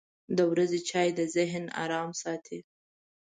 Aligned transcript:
•د 0.37 0.39
ورځې 0.51 0.79
چای 0.89 1.07
د 1.17 1.19
ذهن 1.35 1.65
ارام 1.83 2.09
ساتي. 2.21 2.59